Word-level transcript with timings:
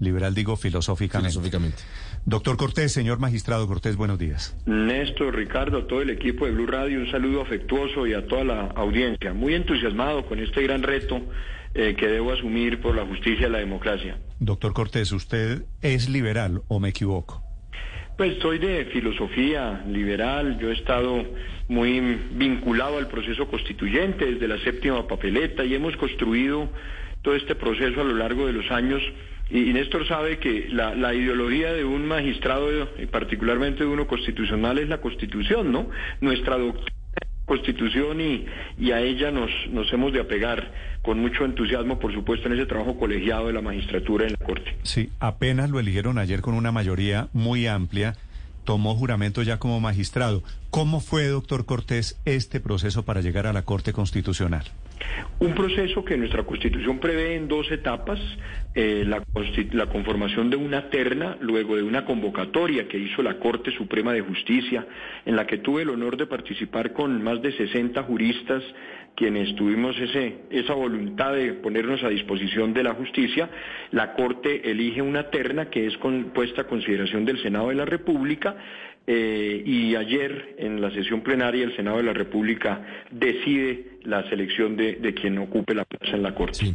Liberal 0.00 0.34
digo 0.34 0.56
filosóficamente. 0.56 1.30
Filosóficamente. 1.30 1.82
Doctor 2.26 2.56
Cortés, 2.56 2.92
señor 2.92 3.18
magistrado 3.18 3.66
Cortés, 3.66 3.96
buenos 3.96 4.18
días. 4.18 4.56
Néstor, 4.66 5.36
Ricardo, 5.36 5.84
todo 5.84 6.02
el 6.02 6.10
equipo 6.10 6.46
de 6.46 6.52
Blue 6.52 6.66
Radio, 6.66 7.00
un 7.00 7.10
saludo 7.10 7.42
afectuoso 7.42 8.06
y 8.06 8.14
a 8.14 8.26
toda 8.26 8.44
la 8.44 8.60
audiencia. 8.76 9.34
Muy 9.34 9.54
entusiasmado 9.54 10.24
con 10.26 10.38
este 10.38 10.62
gran 10.62 10.82
reto 10.82 11.20
eh, 11.74 11.94
que 11.96 12.06
debo 12.08 12.32
asumir 12.32 12.80
por 12.80 12.94
la 12.96 13.04
justicia 13.04 13.46
y 13.46 13.50
la 13.50 13.58
democracia. 13.58 14.16
Doctor 14.40 14.72
Cortés, 14.72 15.12
¿usted 15.12 15.64
es 15.82 16.08
liberal 16.08 16.62
o 16.68 16.80
me 16.80 16.88
equivoco? 16.90 17.42
Pues 18.16 18.38
soy 18.40 18.58
de 18.58 18.84
filosofía 18.86 19.84
liberal, 19.88 20.56
yo 20.60 20.70
he 20.70 20.74
estado 20.74 21.24
muy 21.66 22.00
vinculado 22.32 22.98
al 22.98 23.08
proceso 23.08 23.48
constituyente 23.48 24.24
desde 24.24 24.46
la 24.46 24.58
séptima 24.58 25.06
papeleta 25.08 25.64
y 25.64 25.74
hemos 25.74 25.96
construido 25.96 26.68
todo 27.22 27.34
este 27.34 27.54
proceso 27.56 28.02
a 28.02 28.04
lo 28.04 28.14
largo 28.14 28.46
de 28.46 28.52
los 28.52 28.70
años 28.70 29.02
y, 29.50 29.72
Néstor 29.72 30.06
sabe 30.08 30.38
que 30.38 30.68
la, 30.70 31.14
ideología 31.14 31.72
de 31.72 31.84
un 31.84 32.06
magistrado, 32.06 32.68
y 32.98 33.06
particularmente 33.06 33.84
de 33.84 33.90
uno 33.90 34.06
constitucional, 34.06 34.78
es 34.78 34.88
la 34.88 35.00
constitución, 35.00 35.70
¿no? 35.72 35.88
Nuestra 36.20 36.58
doctrina 36.58 36.90
constitución 37.44 38.22
y, 38.22 38.46
y, 38.78 38.92
a 38.92 39.00
ella 39.00 39.30
nos, 39.30 39.50
nos 39.70 39.92
hemos 39.92 40.14
de 40.14 40.20
apegar 40.20 40.72
con 41.02 41.18
mucho 41.18 41.44
entusiasmo, 41.44 41.98
por 41.98 42.12
supuesto, 42.14 42.48
en 42.48 42.54
ese 42.54 42.64
trabajo 42.64 42.98
colegiado 42.98 43.48
de 43.48 43.52
la 43.52 43.60
magistratura 43.60 44.24
en 44.24 44.32
la 44.32 44.46
Corte. 44.46 44.74
Sí, 44.82 45.10
apenas 45.20 45.68
lo 45.68 45.78
eligieron 45.78 46.16
ayer 46.16 46.40
con 46.40 46.54
una 46.54 46.72
mayoría 46.72 47.28
muy 47.34 47.66
amplia 47.66 48.14
tomó 48.64 48.94
juramento 48.94 49.42
ya 49.42 49.58
como 49.58 49.80
magistrado. 49.80 50.42
¿Cómo 50.70 51.00
fue, 51.00 51.26
doctor 51.26 51.66
Cortés, 51.66 52.20
este 52.24 52.60
proceso 52.60 53.04
para 53.04 53.20
llegar 53.20 53.46
a 53.46 53.52
la 53.52 53.62
Corte 53.62 53.92
Constitucional? 53.92 54.64
Un 55.40 55.54
proceso 55.54 56.04
que 56.04 56.16
nuestra 56.16 56.44
Constitución 56.44 56.98
prevé 56.98 57.34
en 57.34 57.48
dos 57.48 57.70
etapas, 57.70 58.18
eh, 58.74 59.04
la, 59.06 59.20
conformación 59.86 60.48
de 60.48 60.56
una 60.56 60.90
terna, 60.90 61.36
luego 61.40 61.76
de 61.76 61.82
una 61.82 62.04
convocatoria 62.04 62.88
que 62.88 62.98
hizo 62.98 63.22
la 63.22 63.38
Corte 63.38 63.70
Suprema 63.72 64.12
de 64.12 64.22
Justicia, 64.22 64.86
en 65.26 65.36
la 65.36 65.46
que 65.46 65.58
tuve 65.58 65.82
el 65.82 65.90
honor 65.90 66.16
de 66.16 66.26
participar 66.26 66.92
con 66.92 67.22
más 67.22 67.42
de 67.42 67.52
60 67.52 68.02
juristas 68.04 68.62
quienes 69.16 69.54
tuvimos 69.54 69.96
ese, 69.98 70.38
esa 70.50 70.74
voluntad 70.74 71.34
de 71.34 71.52
ponernos 71.52 72.02
a 72.02 72.08
disposición 72.08 72.74
de 72.74 72.82
la 72.82 72.94
justicia, 72.94 73.48
la 73.92 74.14
Corte 74.14 74.70
elige 74.70 75.02
una 75.02 75.30
terna 75.30 75.70
que 75.70 75.86
es 75.86 75.96
puesta 76.34 76.62
a 76.62 76.66
consideración 76.66 77.24
del 77.24 77.40
Senado 77.42 77.68
de 77.68 77.76
la 77.76 77.84
República 77.84 78.53
eh, 79.06 79.62
y 79.64 79.94
ayer 79.96 80.56
en 80.58 80.80
la 80.80 80.90
sesión 80.90 81.22
plenaria 81.22 81.64
el 81.64 81.76
Senado 81.76 81.98
de 81.98 82.04
la 82.04 82.12
República 82.12 82.84
decide 83.10 83.98
la 84.04 84.28
selección 84.28 84.76
de, 84.76 84.94
de 84.94 85.14
quien 85.14 85.38
ocupe 85.38 85.74
la 85.74 85.84
plaza 85.84 86.16
en 86.16 86.22
la 86.22 86.34
Corte. 86.34 86.74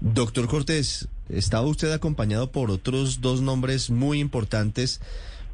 Doctor 0.00 0.46
Cortés, 0.46 1.08
estaba 1.28 1.66
usted 1.66 1.92
acompañado 1.92 2.50
por 2.50 2.70
otros 2.70 3.20
dos 3.20 3.42
nombres 3.42 3.90
muy 3.90 4.20
importantes 4.20 5.00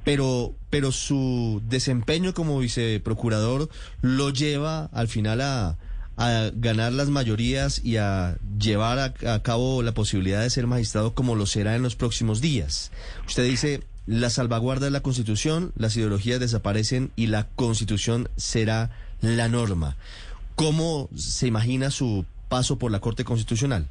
pero, 0.06 0.54
pero 0.70 0.92
su 0.92 1.60
desempeño 1.68 2.32
como 2.32 2.60
viceprocurador 2.60 3.68
lo 4.02 4.30
lleva 4.30 4.84
al 4.92 5.08
final 5.08 5.40
a, 5.40 5.78
a 6.16 6.50
ganar 6.54 6.92
las 6.92 7.08
mayorías 7.08 7.84
y 7.84 7.96
a 7.96 8.38
llevar 8.56 9.00
a, 9.00 9.42
cabo 9.42 9.82
la 9.82 9.94
posibilidad 9.94 10.42
de 10.42 10.50
ser 10.50 10.68
magistrado 10.68 11.12
como 11.12 11.34
lo 11.34 11.44
será 11.44 11.74
en 11.74 11.82
los 11.82 11.96
próximos 11.96 12.40
días. 12.40 12.92
Usted 13.26 13.44
dice, 13.46 13.82
la 14.06 14.30
salvaguarda 14.30 14.86
de 14.86 14.92
la 14.92 15.00
Constitución, 15.00 15.72
las 15.76 15.96
ideologías 15.96 16.40
desaparecen 16.40 17.10
y 17.16 17.26
la 17.26 17.48
Constitución 17.56 18.28
será 18.36 18.90
la 19.20 19.48
norma. 19.48 19.96
¿Cómo 20.54 21.08
se 21.14 21.46
imagina 21.46 21.90
su 21.90 22.24
paso 22.48 22.78
por 22.78 22.90
la 22.90 23.00
Corte 23.00 23.24
Constitucional? 23.24 23.88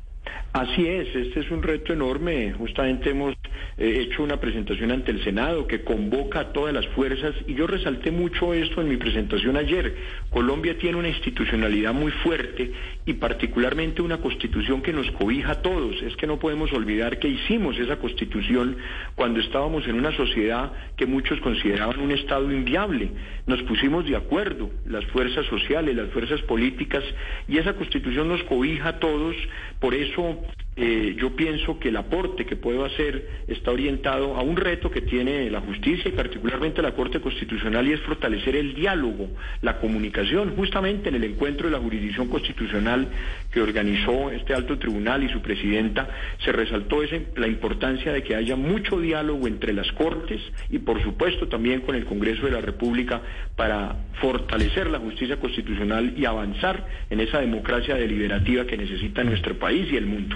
Así 0.53 0.87
es, 0.87 1.13
este 1.13 1.41
es 1.41 1.51
un 1.51 1.61
reto 1.61 1.93
enorme. 1.93 2.53
Justamente 2.53 3.09
hemos 3.09 3.35
eh, 3.77 4.01
hecho 4.01 4.23
una 4.23 4.39
presentación 4.39 4.91
ante 4.91 5.11
el 5.11 5.21
Senado 5.23 5.67
que 5.67 5.83
convoca 5.83 6.39
a 6.39 6.53
todas 6.53 6.73
las 6.73 6.87
fuerzas 6.87 7.35
y 7.45 7.55
yo 7.55 7.67
resalté 7.67 8.09
mucho 8.09 8.53
esto 8.53 8.81
en 8.81 8.87
mi 8.87 8.95
presentación 8.95 9.57
ayer. 9.57 9.95
Colombia 10.29 10.77
tiene 10.77 10.97
una 10.97 11.09
institucionalidad 11.09 11.93
muy 11.93 12.11
fuerte 12.11 12.71
y 13.05 13.13
particularmente 13.13 14.01
una 14.01 14.19
constitución 14.19 14.81
que 14.81 14.93
nos 14.93 15.11
cobija 15.11 15.51
a 15.51 15.61
todos. 15.61 16.01
Es 16.01 16.15
que 16.15 16.25
no 16.25 16.39
podemos 16.39 16.71
olvidar 16.71 17.19
que 17.19 17.27
hicimos 17.27 17.77
esa 17.77 17.97
constitución 17.97 18.77
cuando 19.15 19.41
estábamos 19.41 19.85
en 19.87 19.95
una 19.95 20.15
sociedad 20.15 20.71
que 20.95 21.05
muchos 21.05 21.39
consideraban 21.41 21.99
un 21.99 22.11
Estado 22.11 22.49
inviable. 22.51 23.09
Nos 23.45 23.61
pusimos 23.63 24.05
de 24.05 24.15
acuerdo, 24.15 24.71
las 24.85 25.05
fuerzas 25.07 25.45
sociales, 25.47 25.95
las 25.95 26.11
fuerzas 26.11 26.41
políticas, 26.43 27.03
y 27.47 27.57
esa 27.57 27.73
constitución 27.73 28.29
nos 28.29 28.41
cobija 28.43 28.89
a 28.89 28.99
todos. 28.99 29.35
Por 29.79 29.93
eso 29.93 30.41
eh, 30.77 31.15
yo 31.17 31.33
pienso 31.37 31.79
que 31.79 31.87
el 31.87 31.95
aporte 31.95 32.45
que 32.45 32.57
puedo 32.57 32.83
hacer 32.83 33.45
está 33.47 33.71
orientado 33.71 34.35
a 34.35 34.41
un 34.41 34.57
reto 34.57 34.91
que 34.91 35.01
tiene 35.01 35.49
la 35.49 35.61
justicia 35.61 36.09
y 36.09 36.11
particularmente 36.11 36.81
la 36.81 36.93
Corte 36.93 37.21
Constitucional 37.21 37.87
y 37.87 37.93
es 37.93 38.01
fortalecer 38.01 38.57
el 38.57 38.75
diálogo, 38.75 39.29
la 39.61 39.79
comunicación. 39.79 40.53
Justamente 40.57 41.07
en 41.07 41.15
el 41.15 41.23
encuentro 41.23 41.67
de 41.67 41.71
la 41.71 41.79
jurisdicción 41.79 42.27
constitucional 42.27 43.07
que 43.51 43.61
organizó 43.61 44.31
este 44.31 44.53
alto 44.53 44.77
tribunal 44.77 45.23
y 45.23 45.29
su 45.29 45.41
presidenta 45.41 46.09
se 46.43 46.51
resaltó 46.51 47.03
ese, 47.03 47.27
la 47.37 47.47
importancia 47.47 48.11
de 48.11 48.21
que 48.21 48.35
haya 48.35 48.57
mucho 48.57 48.99
diálogo 48.99 49.47
entre 49.47 49.71
las 49.71 49.89
Cortes 49.93 50.41
y 50.69 50.79
por 50.79 51.01
supuesto 51.01 51.47
también 51.47 51.81
con 51.81 51.95
el 51.95 52.03
Congreso 52.03 52.47
de 52.47 52.51
la 52.51 52.59
República 52.59 53.21
para 53.55 53.95
fortalecer 54.19 54.89
la 54.89 54.99
justicia 54.99 55.39
constitucional 55.39 56.13
y 56.17 56.25
avanzar 56.25 56.85
en 57.09 57.21
esa 57.21 57.39
democracia 57.39 57.95
deliberativa 57.95 58.65
que 58.65 58.75
necesita 58.75 59.23
nuestro 59.23 59.57
país 59.57 59.87
y 59.89 59.95
el 59.95 60.05
mundo. 60.05 60.35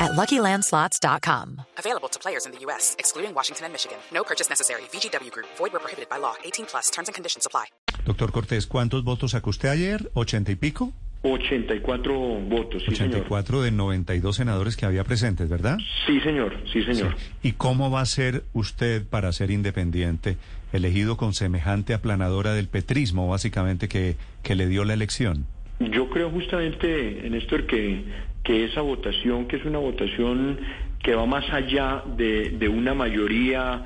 at 0.00 0.12
LuckyLandSlots.com. 0.12 1.62
Available 1.78 2.08
to 2.08 2.18
players 2.18 2.46
in 2.46 2.52
the 2.52 2.58
U.S., 2.66 2.94
excluding 2.98 3.34
Washington 3.34 3.66
and 3.66 3.72
Michigan. 3.72 3.98
No 4.12 4.22
purchase 4.24 4.48
necessary. 4.48 4.82
VGW 4.92 5.30
Group. 5.30 5.46
Void 5.56 5.72
where 5.72 5.80
prohibited 5.80 6.08
by 6.08 6.18
law. 6.18 6.34
18 6.44 6.66
plus. 6.66 6.90
Terms 6.90 7.08
and 7.08 7.14
conditions 7.14 7.46
apply. 7.46 7.66
Doctor 8.04 8.30
Cortés, 8.30 8.66
¿cuántos 8.66 9.02
votos 9.04 9.32
sacó 9.32 9.50
usted 9.50 9.68
ayer? 9.68 10.10
¿80 10.14 10.50
y 10.50 10.56
pico? 10.56 10.92
84 11.22 12.14
votos, 12.48 12.82
sí 12.84 12.92
84 12.92 13.62
de 13.62 13.70
92 13.70 14.36
senadores 14.36 14.76
que 14.76 14.86
había 14.86 15.04
presentes, 15.04 15.48
¿verdad? 15.48 15.78
Sí, 16.06 16.20
señor, 16.20 16.56
sí, 16.72 16.82
señor. 16.84 17.16
¿Y 17.42 17.52
cómo 17.52 17.90
va 17.90 18.00
a 18.00 18.06
ser 18.06 18.44
usted 18.52 19.04
para 19.04 19.32
ser 19.32 19.50
independiente, 19.50 20.36
elegido 20.72 21.16
con 21.16 21.34
semejante 21.34 21.94
aplanadora 21.94 22.54
del 22.54 22.68
petrismo, 22.68 23.28
básicamente, 23.28 23.88
que, 23.88 24.16
que 24.42 24.54
le 24.54 24.68
dio 24.68 24.84
la 24.84 24.94
elección? 24.94 25.46
Yo 25.78 26.08
creo 26.08 26.30
justamente, 26.30 27.28
Néstor, 27.28 27.66
que, 27.66 28.04
que 28.46 28.64
esa 28.64 28.80
votación, 28.80 29.48
que 29.48 29.56
es 29.56 29.64
una 29.64 29.80
votación 29.80 30.56
que 31.02 31.16
va 31.16 31.26
más 31.26 31.50
allá 31.50 32.04
de, 32.16 32.68
una 32.68 32.94
mayoría 32.94 33.84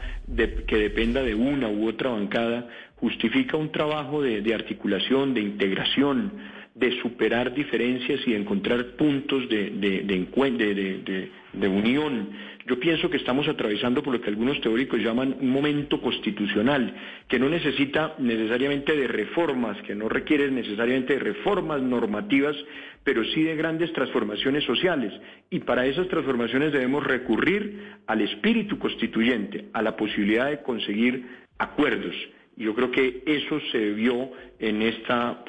que 0.67 0.77
dependa 0.77 1.23
de 1.23 1.35
una 1.35 1.69
u 1.69 1.89
otra 1.89 2.11
bancada, 2.11 2.69
justifica 2.97 3.57
un 3.57 3.73
trabajo 3.73 4.21
de, 4.21 4.55
articulación, 4.55 5.33
de 5.33 5.41
integración, 5.41 6.33
de 6.75 6.93
superar 7.01 7.55
diferencias 7.55 8.21
y 8.27 8.33
de 8.33 8.37
encontrar 8.37 8.85
puntos 8.97 9.49
de, 9.49 9.71
de, 9.71 10.03
de, 10.03 11.31
de 11.55 11.69
unión 11.69 12.29
Yo 12.71 12.79
pienso 12.79 13.11
que 13.11 13.17
estamos 13.17 13.49
atravesando 13.49 14.01
por 14.01 14.15
lo 14.15 14.21
que 14.21 14.29
algunos 14.29 14.61
teóricos 14.61 15.01
llaman 15.01 15.37
un 15.41 15.51
momento 15.51 16.01
constitucional, 16.01 16.95
que 17.27 17.37
no 17.37 17.49
necesita 17.49 18.15
necesariamente 18.21 18.97
de 18.97 19.09
reformas, 19.09 19.77
que 19.83 19.97
no 19.97 20.09
requiere 20.09 20.49
necesariamente 20.53 21.15
de 21.15 21.19
reformas 21.19 21.83
normativas, 21.83 22.55
pero 23.03 23.25
sí 23.25 23.43
de 23.43 23.57
grandes 23.57 23.93
transformaciones 23.93 24.63
sociales. 24.63 25.13
Y 25.51 25.59
para 25.59 25.85
esas 25.85 26.07
transformaciones 26.07 26.73
debemos 26.73 27.03
recurrir 27.03 27.97
al 28.07 28.21
espíritu 28.21 28.79
constituyente, 28.79 29.65
a 29.73 29.83
la 29.83 29.97
posibilidad 29.97 30.49
de 30.49 30.63
conseguir 30.63 31.27
acuerdos. 31.59 32.15
Y 32.57 32.67
yo 32.67 32.75
creo 32.77 32.93
que 32.93 33.25
eso 33.27 33.59
se 33.73 33.91
vio 33.95 34.31
en 34.61 34.83
esta, 34.83 35.43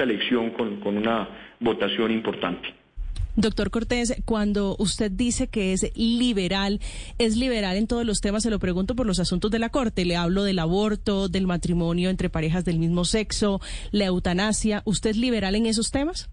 elección 0.00 0.50
con 0.50 0.96
una 0.96 1.28
votación 1.60 2.10
importante. 2.10 2.81
Doctor 3.34 3.70
Cortés, 3.70 4.14
cuando 4.26 4.76
usted 4.78 5.10
dice 5.10 5.48
que 5.48 5.72
es 5.72 5.90
liberal, 5.96 6.80
¿es 7.18 7.36
liberal 7.36 7.76
en 7.76 7.86
todos 7.86 8.04
los 8.04 8.20
temas? 8.20 8.42
Se 8.42 8.50
lo 8.50 8.58
pregunto 8.58 8.94
por 8.94 9.06
los 9.06 9.20
asuntos 9.20 9.50
de 9.50 9.58
la 9.58 9.70
Corte. 9.70 10.04
Le 10.04 10.16
hablo 10.16 10.44
del 10.44 10.58
aborto, 10.58 11.28
del 11.28 11.46
matrimonio 11.46 12.10
entre 12.10 12.28
parejas 12.28 12.66
del 12.66 12.78
mismo 12.78 13.06
sexo, 13.06 13.60
la 13.90 14.04
eutanasia. 14.04 14.82
¿Usted 14.84 15.10
es 15.10 15.16
liberal 15.16 15.54
en 15.54 15.64
esos 15.64 15.90
temas? 15.90 16.28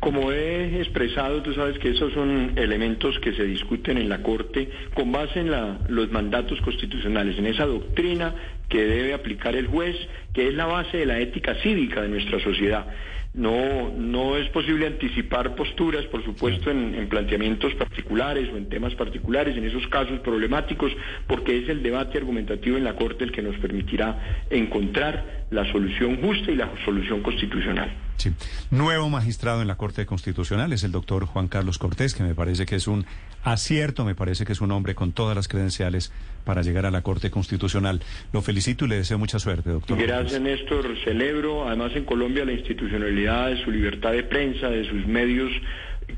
Como 0.00 0.32
he 0.32 0.80
expresado, 0.80 1.42
tú 1.42 1.54
sabes 1.54 1.78
que 1.78 1.90
esos 1.90 2.12
son 2.12 2.58
elementos 2.58 3.16
que 3.20 3.34
se 3.36 3.44
discuten 3.44 3.98
en 3.98 4.08
la 4.08 4.20
Corte 4.20 4.68
con 4.94 5.12
base 5.12 5.38
en 5.38 5.50
los 5.50 6.10
mandatos 6.10 6.60
constitucionales, 6.62 7.38
en 7.38 7.46
esa 7.46 7.66
doctrina 7.66 8.34
que 8.68 8.82
debe 8.82 9.14
aplicar 9.14 9.54
el 9.54 9.68
juez, 9.68 9.94
que 10.32 10.48
es 10.48 10.54
la 10.54 10.66
base 10.66 10.98
de 10.98 11.06
la 11.06 11.18
ética 11.20 11.54
cívica 11.62 12.02
de 12.02 12.08
nuestra 12.08 12.40
sociedad. 12.40 12.86
No, 13.34 13.90
no 13.96 14.36
es 14.36 14.50
posible 14.50 14.86
anticipar 14.86 15.54
posturas, 15.54 16.04
por 16.06 16.22
supuesto, 16.22 16.70
en, 16.70 16.94
en, 16.94 17.08
planteamientos 17.08 17.74
particulares 17.76 18.50
o 18.52 18.58
en 18.58 18.68
temas 18.68 18.94
particulares, 18.94 19.56
en 19.56 19.64
esos 19.64 19.86
casos 19.88 20.20
problemáticos, 20.20 20.92
porque 21.26 21.62
es 21.62 21.68
el 21.70 21.82
debate 21.82 22.18
argumentativo 22.18 22.76
en 22.76 22.84
la 22.84 22.94
Corte 22.94 23.24
el 23.24 23.32
que 23.32 23.40
nos 23.40 23.56
permitirá 23.56 24.42
encontrar 24.50 25.44
la 25.50 25.70
solución 25.72 26.20
justa 26.20 26.50
y 26.50 26.56
la 26.56 26.70
solución 26.84 27.22
constitucional. 27.22 27.90
Sí. 28.16 28.32
Nuevo 28.70 29.08
magistrado 29.08 29.62
en 29.62 29.68
la 29.68 29.76
Corte 29.76 30.06
Constitucional 30.06 30.72
es 30.72 30.84
el 30.84 30.92
doctor 30.92 31.26
Juan 31.26 31.48
Carlos 31.48 31.78
Cortés, 31.78 32.14
que 32.14 32.22
me 32.22 32.34
parece 32.34 32.66
que 32.66 32.76
es 32.76 32.86
un 32.86 33.04
acierto, 33.42 34.04
me 34.04 34.14
parece 34.14 34.44
que 34.44 34.52
es 34.52 34.60
un 34.60 34.70
hombre 34.70 34.94
con 34.94 35.12
todas 35.12 35.34
las 35.34 35.48
credenciales 35.48 36.12
para 36.44 36.62
llegar 36.62 36.86
a 36.86 36.90
la 36.90 37.02
Corte 37.02 37.30
Constitucional. 37.30 38.00
Lo 38.32 38.42
felicito 38.42 38.84
y 38.84 38.88
le 38.88 38.96
deseo 38.96 39.18
mucha 39.18 39.38
suerte, 39.38 39.70
doctor. 39.70 39.98
Gracias, 39.98 40.21
Néstor. 40.40 40.96
Celebro, 41.04 41.66
además 41.66 41.92
en 41.94 42.04
Colombia, 42.04 42.44
la 42.44 42.52
institucionalidad 42.52 43.50
de 43.50 43.64
su 43.64 43.70
libertad 43.70 44.12
de 44.12 44.22
prensa, 44.24 44.68
de 44.68 44.84
sus 44.88 45.06
medios 45.06 45.50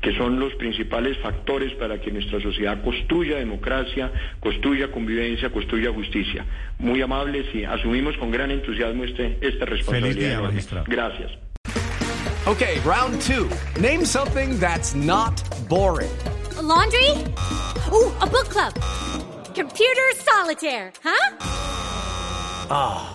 que 0.01 0.15
son 0.17 0.39
los 0.39 0.53
principales 0.55 1.17
factores 1.19 1.73
para 1.73 1.99
que 1.99 2.11
nuestra 2.11 2.41
sociedad 2.41 2.83
construya 2.83 3.37
democracia, 3.37 4.11
construya 4.39 4.91
convivencia, 4.91 5.49
construya 5.49 5.91
justicia. 5.91 6.45
Muy 6.79 7.01
amables 7.01 7.45
y 7.53 7.63
asumimos 7.63 8.17
con 8.17 8.31
gran 8.31 8.51
entusiasmo 8.51 9.03
este, 9.03 9.37
esta 9.41 9.65
responsabilidad. 9.65 10.41
Feliz 10.49 10.69
día, 10.69 10.83
Gracias. 10.87 11.31
Okay, 12.47 12.79
round 12.85 13.19
two. 13.21 13.49
Name 13.81 14.05
something 14.05 14.59
that's 14.59 14.93
not 14.93 15.41
boring. 15.67 16.11
A 16.57 16.61
laundry? 16.61 17.09
Ooh, 17.91 18.11
a 18.21 18.27
book 18.27 18.49
club. 18.49 18.73
Computer 19.55 20.13
solitaire, 20.13 20.91
huh? 21.03 21.37
Ah, 22.69 23.14